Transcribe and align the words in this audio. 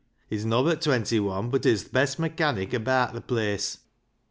He's 0.27 0.45
nobbut 0.45 0.81
twenty 0.81 1.19
one, 1.19 1.51
but 1.51 1.63
he's 1.63 1.83
th' 1.83 1.91
best 1.93 2.17
mechanic 2.17 2.71
abaat 2.73 3.13
th' 3.13 3.27
place." 3.27 3.77